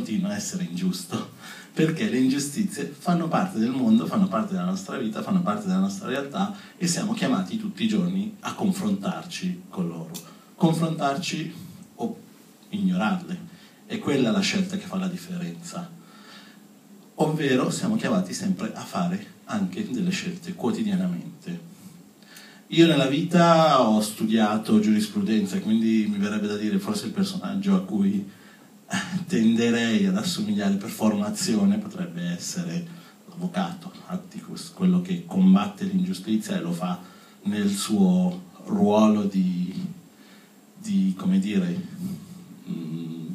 continua 0.00 0.30
a 0.30 0.34
essere 0.34 0.64
ingiusto, 0.64 1.32
perché 1.74 2.08
le 2.08 2.16
ingiustizie 2.16 2.86
fanno 2.86 3.28
parte 3.28 3.58
del 3.58 3.70
mondo, 3.70 4.06
fanno 4.06 4.28
parte 4.28 4.54
della 4.54 4.64
nostra 4.64 4.96
vita, 4.96 5.22
fanno 5.22 5.42
parte 5.42 5.66
della 5.66 5.78
nostra 5.78 6.08
realtà 6.08 6.56
e 6.78 6.86
siamo 6.86 7.12
chiamati 7.12 7.58
tutti 7.58 7.84
i 7.84 7.88
giorni 7.88 8.34
a 8.40 8.54
confrontarci 8.54 9.64
con 9.68 9.88
loro. 9.88 10.10
Confrontarci 10.54 11.54
o 11.96 12.18
ignorarle. 12.70 13.48
È 13.84 13.98
quella 13.98 14.30
la 14.30 14.40
scelta 14.40 14.78
che 14.78 14.86
fa 14.86 14.96
la 14.96 15.06
differenza. 15.06 15.88
Ovvero 17.16 17.68
siamo 17.68 17.96
chiamati 17.96 18.32
sempre 18.32 18.72
a 18.72 18.80
fare 18.80 19.34
anche 19.44 19.86
delle 19.90 20.10
scelte 20.10 20.54
quotidianamente. 20.54 21.68
Io 22.68 22.86
nella 22.86 23.06
vita 23.06 23.82
ho 23.82 24.00
studiato 24.00 24.80
giurisprudenza, 24.80 25.60
quindi 25.60 26.06
mi 26.08 26.16
verrebbe 26.16 26.46
da 26.46 26.56
dire 26.56 26.78
forse 26.78 27.06
il 27.06 27.12
personaggio 27.12 27.74
a 27.74 27.82
cui 27.82 28.38
tenderei 29.26 30.06
ad 30.06 30.16
assomigliare 30.16 30.74
per 30.74 30.90
formazione 30.90 31.78
potrebbe 31.78 32.22
essere 32.22 32.98
l'avvocato, 33.28 33.92
Atticus, 34.06 34.72
quello 34.74 35.00
che 35.00 35.24
combatte 35.26 35.84
l'ingiustizia 35.84 36.56
e 36.56 36.60
lo 36.60 36.72
fa 36.72 37.00
nel 37.42 37.70
suo 37.70 38.48
ruolo 38.64 39.24
di, 39.24 39.72
di 40.76 41.14
come 41.16 41.38
dire, 41.38 41.68
mh, 42.64 42.72
mm, 42.72 43.26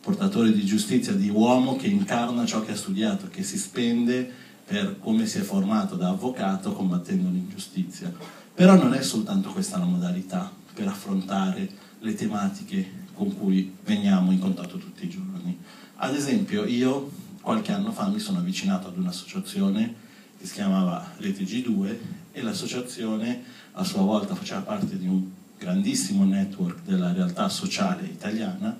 portatore 0.00 0.52
di 0.52 0.64
giustizia, 0.64 1.12
di 1.12 1.30
uomo 1.30 1.76
che 1.76 1.86
incarna 1.86 2.44
ciò 2.44 2.64
che 2.64 2.72
ha 2.72 2.76
studiato, 2.76 3.28
che 3.28 3.42
si 3.42 3.58
spende 3.58 4.30
per 4.66 4.98
come 4.98 5.26
si 5.26 5.38
è 5.38 5.42
formato 5.42 5.94
da 5.94 6.08
avvocato 6.08 6.72
combattendo 6.72 7.28
l'ingiustizia. 7.28 8.12
Però 8.52 8.74
non 8.74 8.94
è 8.94 9.02
soltanto 9.02 9.50
questa 9.52 9.78
la 9.78 9.84
modalità 9.84 10.50
per 10.74 10.88
affrontare 10.88 11.68
le 12.00 12.14
tematiche 12.14 13.04
con 13.16 13.36
cui 13.36 13.74
veniamo 13.84 14.30
in 14.30 14.38
contatto 14.38 14.76
tutti 14.76 15.06
i 15.06 15.08
giorni. 15.08 15.58
Ad 15.96 16.14
esempio, 16.14 16.64
io 16.64 17.10
qualche 17.40 17.72
anno 17.72 17.92
fa 17.92 18.08
mi 18.08 18.18
sono 18.18 18.38
avvicinato 18.38 18.88
ad 18.88 18.98
un'associazione 18.98 19.94
che 20.38 20.46
si 20.46 20.52
chiamava 20.52 21.12
Rete 21.16 21.44
G2 21.44 21.96
e 22.32 22.42
l'associazione 22.42 23.42
a 23.72 23.84
sua 23.84 24.02
volta 24.02 24.34
faceva 24.34 24.60
parte 24.60 24.98
di 24.98 25.06
un 25.06 25.30
grandissimo 25.58 26.24
network 26.24 26.80
della 26.84 27.12
realtà 27.12 27.48
sociale 27.48 28.06
italiana 28.06 28.76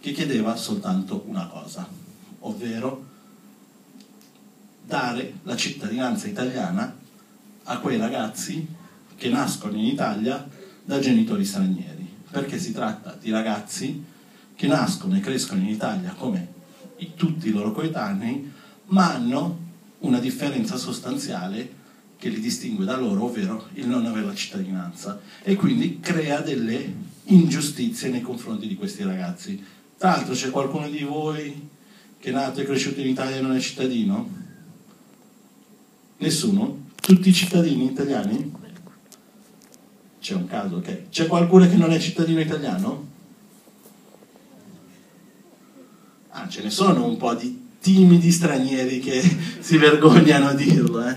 che 0.00 0.12
chiedeva 0.12 0.56
soltanto 0.56 1.24
una 1.26 1.46
cosa, 1.46 1.88
ovvero 2.40 3.06
dare 4.84 5.34
la 5.44 5.56
cittadinanza 5.56 6.26
italiana 6.26 6.94
a 7.64 7.78
quei 7.78 7.96
ragazzi 7.96 8.66
che 9.16 9.28
nascono 9.28 9.76
in 9.76 9.84
Italia 9.84 10.46
da 10.84 10.98
genitori 10.98 11.44
stranieri, 11.44 12.09
perché 12.30 12.58
si 12.58 12.72
tratta 12.72 13.16
di 13.20 13.30
ragazzi 13.30 14.04
che 14.54 14.66
nascono 14.66 15.16
e 15.16 15.20
crescono 15.20 15.60
in 15.60 15.68
Italia 15.68 16.14
come 16.16 16.58
tutti 17.16 17.48
i 17.48 17.52
loro 17.52 17.72
coetanei, 17.72 18.52
ma 18.86 19.14
hanno 19.14 19.58
una 20.00 20.18
differenza 20.18 20.76
sostanziale 20.76 21.78
che 22.18 22.28
li 22.28 22.40
distingue 22.40 22.84
da 22.84 22.96
loro, 22.96 23.24
ovvero 23.24 23.68
il 23.74 23.86
non 23.88 24.04
avere 24.04 24.26
la 24.26 24.34
cittadinanza, 24.34 25.20
e 25.42 25.54
quindi 25.54 26.00
crea 26.00 26.40
delle 26.40 26.94
ingiustizie 27.24 28.10
nei 28.10 28.20
confronti 28.20 28.66
di 28.66 28.76
questi 28.76 29.02
ragazzi. 29.02 29.62
Tra 29.96 30.10
l'altro 30.10 30.34
c'è 30.34 30.50
qualcuno 30.50 30.88
di 30.88 31.02
voi 31.02 31.68
che 32.18 32.28
è 32.28 32.32
nato 32.32 32.60
e 32.60 32.64
cresciuto 32.64 33.00
in 33.00 33.08
Italia 33.08 33.36
e 33.36 33.40
non 33.40 33.56
è 33.56 33.60
cittadino? 33.60 34.28
Nessuno? 36.18 36.88
Tutti 36.96 37.30
i 37.30 37.32
cittadini 37.32 37.86
italiani? 37.86 38.52
C'è 40.30 40.36
un 40.36 40.46
caso, 40.46 40.76
ok. 40.76 41.08
C'è 41.10 41.26
qualcuno 41.26 41.68
che 41.68 41.74
non 41.74 41.90
è 41.90 41.98
cittadino 41.98 42.38
italiano? 42.38 43.08
Ah, 46.28 46.48
ce 46.48 46.62
ne 46.62 46.70
sono 46.70 47.04
un 47.04 47.16
po' 47.16 47.34
di 47.34 47.68
timidi 47.80 48.30
stranieri 48.30 49.00
che 49.00 49.20
si 49.58 49.76
vergognano 49.76 50.46
a 50.46 50.54
dirlo, 50.54 51.04
eh. 51.04 51.16